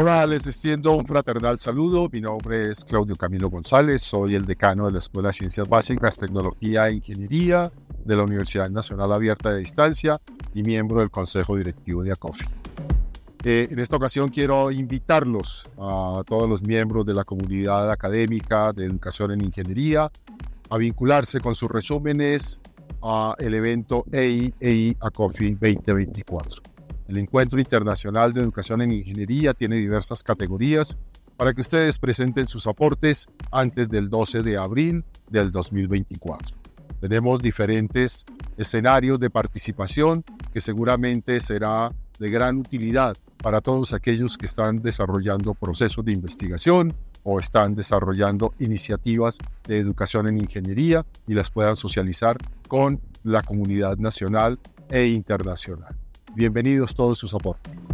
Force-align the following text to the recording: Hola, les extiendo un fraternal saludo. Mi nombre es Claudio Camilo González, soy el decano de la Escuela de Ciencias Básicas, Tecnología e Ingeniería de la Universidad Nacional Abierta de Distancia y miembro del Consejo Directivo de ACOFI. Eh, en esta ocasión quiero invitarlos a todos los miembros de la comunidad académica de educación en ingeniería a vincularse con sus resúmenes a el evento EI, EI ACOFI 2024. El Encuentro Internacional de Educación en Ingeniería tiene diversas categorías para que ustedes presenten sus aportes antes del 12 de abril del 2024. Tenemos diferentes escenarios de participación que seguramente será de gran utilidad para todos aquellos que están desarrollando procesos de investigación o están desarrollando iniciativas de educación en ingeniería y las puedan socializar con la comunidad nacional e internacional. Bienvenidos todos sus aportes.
Hola, 0.00 0.24
les 0.28 0.46
extiendo 0.46 0.92
un 0.92 1.04
fraternal 1.04 1.58
saludo. 1.58 2.08
Mi 2.12 2.20
nombre 2.20 2.70
es 2.70 2.84
Claudio 2.84 3.16
Camilo 3.16 3.50
González, 3.50 4.00
soy 4.00 4.36
el 4.36 4.46
decano 4.46 4.86
de 4.86 4.92
la 4.92 4.98
Escuela 4.98 5.30
de 5.30 5.32
Ciencias 5.32 5.68
Básicas, 5.68 6.16
Tecnología 6.16 6.86
e 6.86 6.92
Ingeniería 6.92 7.68
de 8.04 8.14
la 8.14 8.22
Universidad 8.22 8.70
Nacional 8.70 9.12
Abierta 9.12 9.50
de 9.50 9.58
Distancia 9.58 10.16
y 10.54 10.62
miembro 10.62 11.00
del 11.00 11.10
Consejo 11.10 11.56
Directivo 11.56 12.04
de 12.04 12.12
ACOFI. 12.12 12.44
Eh, 13.42 13.66
en 13.72 13.80
esta 13.80 13.96
ocasión 13.96 14.28
quiero 14.28 14.70
invitarlos 14.70 15.68
a 15.76 16.22
todos 16.24 16.48
los 16.48 16.62
miembros 16.62 17.04
de 17.04 17.14
la 17.14 17.24
comunidad 17.24 17.90
académica 17.90 18.72
de 18.72 18.84
educación 18.84 19.32
en 19.32 19.40
ingeniería 19.40 20.12
a 20.70 20.76
vincularse 20.76 21.40
con 21.40 21.56
sus 21.56 21.68
resúmenes 21.68 22.60
a 23.02 23.34
el 23.40 23.52
evento 23.52 24.04
EI, 24.12 24.54
EI 24.60 24.96
ACOFI 25.00 25.54
2024. 25.54 26.77
El 27.08 27.16
Encuentro 27.16 27.58
Internacional 27.58 28.34
de 28.34 28.42
Educación 28.42 28.82
en 28.82 28.92
Ingeniería 28.92 29.54
tiene 29.54 29.76
diversas 29.76 30.22
categorías 30.22 30.98
para 31.38 31.54
que 31.54 31.62
ustedes 31.62 31.98
presenten 31.98 32.48
sus 32.48 32.66
aportes 32.66 33.26
antes 33.50 33.88
del 33.88 34.10
12 34.10 34.42
de 34.42 34.58
abril 34.58 35.02
del 35.30 35.50
2024. 35.50 36.54
Tenemos 37.00 37.40
diferentes 37.40 38.26
escenarios 38.58 39.18
de 39.18 39.30
participación 39.30 40.22
que 40.52 40.60
seguramente 40.60 41.40
será 41.40 41.94
de 42.18 42.28
gran 42.28 42.58
utilidad 42.58 43.16
para 43.42 43.62
todos 43.62 43.94
aquellos 43.94 44.36
que 44.36 44.44
están 44.44 44.82
desarrollando 44.82 45.54
procesos 45.54 46.04
de 46.04 46.12
investigación 46.12 46.92
o 47.22 47.40
están 47.40 47.74
desarrollando 47.74 48.52
iniciativas 48.58 49.38
de 49.66 49.78
educación 49.78 50.28
en 50.28 50.36
ingeniería 50.36 51.06
y 51.26 51.32
las 51.32 51.50
puedan 51.50 51.76
socializar 51.76 52.36
con 52.68 53.00
la 53.22 53.42
comunidad 53.42 53.96
nacional 53.96 54.58
e 54.90 55.06
internacional. 55.06 55.96
Bienvenidos 56.38 56.94
todos 56.94 57.18
sus 57.18 57.34
aportes. 57.34 57.87